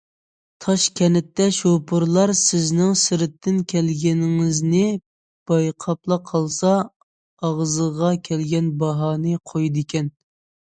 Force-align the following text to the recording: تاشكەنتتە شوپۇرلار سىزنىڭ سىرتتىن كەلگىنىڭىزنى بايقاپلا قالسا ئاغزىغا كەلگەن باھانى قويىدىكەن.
تاشكەنتتە 0.63 1.45
شوپۇرلار 1.57 2.33
سىزنىڭ 2.39 2.95
سىرتتىن 3.01 3.59
كەلگىنىڭىزنى 3.75 4.83
بايقاپلا 5.53 6.19
قالسا 6.33 6.73
ئاغزىغا 6.81 8.13
كەلگەن 8.31 8.75
باھانى 8.85 9.39
قويىدىكەن. 9.55 10.13